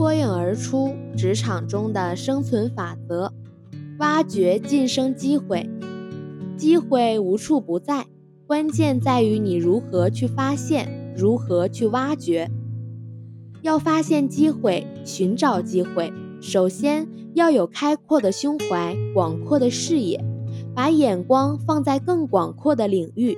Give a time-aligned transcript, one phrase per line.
[0.00, 3.30] 脱颖而出职场中的生存法则，
[3.98, 5.68] 挖掘晋升机会。
[6.56, 8.06] 机会无处不在，
[8.46, 12.50] 关键在于你如何去发现，如何去挖掘。
[13.60, 16.10] 要发现机会，寻找机会，
[16.40, 20.24] 首先要有开阔的胸怀、广阔的视野，
[20.74, 23.36] 把眼光放在更广阔的领域，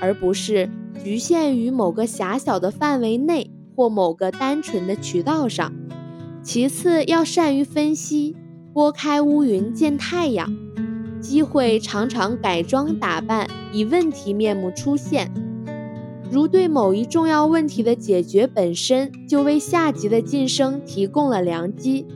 [0.00, 0.68] 而不是
[1.04, 5.72] 局限于某个狭小的范围内或某个单纯的渠道上。
[6.42, 8.34] 其次，要善于分析，
[8.72, 10.50] 拨开乌云见太阳。
[11.20, 15.30] 机会常常改装打扮，以问题面目出现，
[16.30, 22.06] 如对某一重要问题的解决本身就为下级的晋升提供了良机。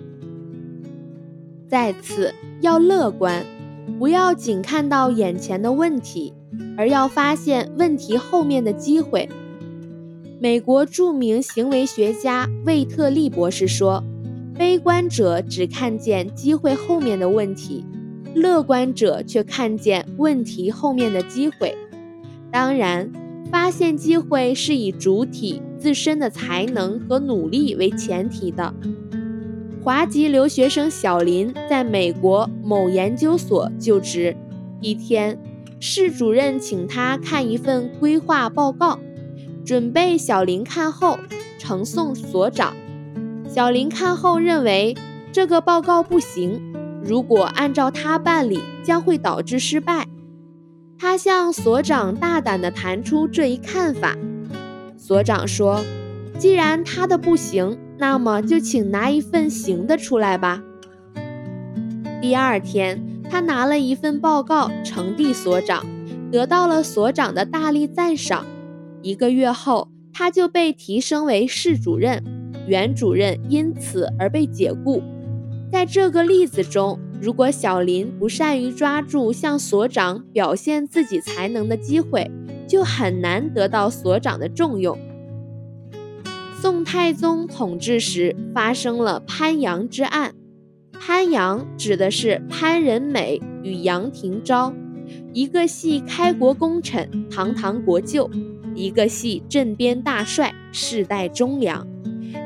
[1.68, 3.44] 再次，要乐观，
[3.98, 6.32] 不要仅看到眼前的问题，
[6.78, 9.28] 而要发现问题后面的机会。
[10.40, 14.02] 美国著名行为学家魏特利博士说。
[14.56, 17.84] 悲观者只看见机会后面的问题，
[18.34, 21.76] 乐观者却看见问题后面的机会。
[22.52, 23.10] 当然，
[23.50, 28.72] 发现机会是以主体自身的才能和努力为前提的。
[29.82, 34.36] 华籍留学生小林在美国某研究所就职，
[34.80, 35.36] 一天，
[35.80, 39.00] 室主任请他看一份规划报告，
[39.64, 41.18] 准备小林看后
[41.58, 42.74] 呈送所长。
[43.54, 44.96] 小林看后认为
[45.30, 46.60] 这个报告不行，
[47.04, 50.08] 如果按照他办理，将会导致失败。
[50.98, 54.16] 他向所长大胆地谈出这一看法。
[54.96, 55.84] 所长说
[56.36, 60.60] ：“既然他的不行，那么就请拿一份行的出来吧。”
[62.20, 65.86] 第二天，他拿了一份报告呈递所长，
[66.32, 68.44] 得到了所长的大力赞赏。
[69.00, 72.42] 一个月后，他就被提升为室主任。
[72.66, 75.02] 原主任因此而被解雇。
[75.72, 82.30] 在这个例子中，如果小林不善于抓住向所长表现自己才能的机会，
[82.66, 84.96] 就很难得到所长的重用。
[86.60, 90.34] 宋太宗统治时发生了潘阳之案，
[90.92, 94.72] 潘阳指的是潘仁美与杨廷昭，
[95.32, 98.30] 一个系开国功臣，堂堂国舅；
[98.74, 101.86] 一个系镇边大帅，世代忠良。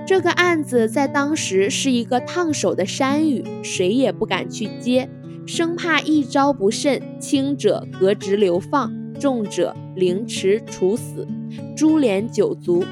[0.09, 5.07] 这个案子在当时是一个烫手的山芋，谁也不敢去接，
[5.47, 11.29] 生怕一招不慎，轻者革职流放，重者凌迟处死，
[11.77, 12.83] 株连九族。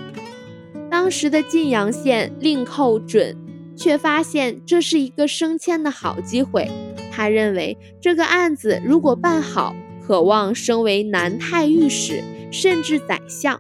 [0.90, 3.34] 当时的晋阳县令寇准
[3.74, 6.70] 却发现这是一个升迁的好机会，
[7.10, 9.74] 他认为这个案子如果办好，
[10.06, 12.22] 可望升为南太御史，
[12.52, 13.58] 甚至宰相，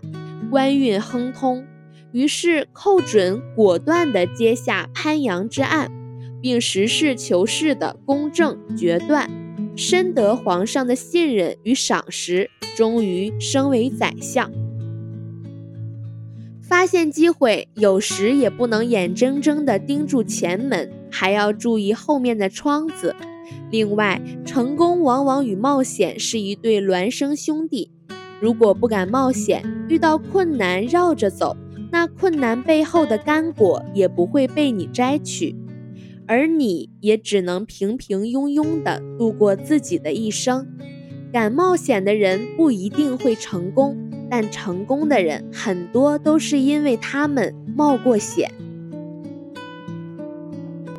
[0.50, 1.64] 官运亨通。
[2.16, 5.92] 于是，寇准果断地接下潘阳之案，
[6.40, 9.30] 并实事求是地公正决断，
[9.76, 14.50] 深得皇上的信任与赏识，终于升为宰相。
[16.62, 23.14] 发现机会，有时也不能眼睁睁地盯住前门，还要注意后面的窗子。
[23.70, 27.90] 另外，成功往往与冒险是一对孪生兄弟。
[28.40, 31.54] 如果不敢冒险，遇到困难绕着走。
[31.98, 35.56] 那困难背后的干果也不会被你摘取，
[36.26, 40.66] 而你也只能平平庸庸地度过自己的一生。
[41.32, 43.96] 敢冒险的人不一定会成功，
[44.28, 48.52] 但成功的人很多都是因为他们冒过险。